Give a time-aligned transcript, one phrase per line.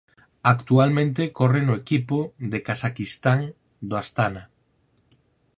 [0.41, 2.17] Actualmente corre no equipo
[2.51, 3.39] de Casaquistán
[3.87, 4.43] do Astana.